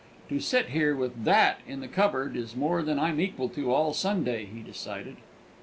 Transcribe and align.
"To 0.29 0.39
sit 0.39 0.69
here 0.69 0.95
with 0.95 1.25
that 1.25 1.59
in 1.67 1.79
the 1.79 1.87
cupboard 1.87 2.35
is 2.35 2.55
more 2.55 2.81
than 2.81 2.97
I'm 2.97 3.19
equal 3.19 3.49
to 3.49 3.71
all 3.71 3.93
Sunday," 3.93 4.45
he 4.45 4.61
decided. 4.61 5.17